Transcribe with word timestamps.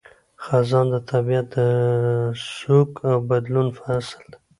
خزان– 0.43 0.87
د 0.93 0.95
طبیعت 1.11 1.47
د 1.55 1.59
سوګ 2.59 2.89
او 3.09 3.17
بدلون 3.29 3.67
فصل 3.79 4.25